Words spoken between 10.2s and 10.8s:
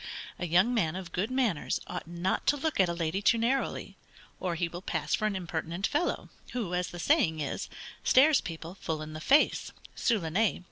nez.)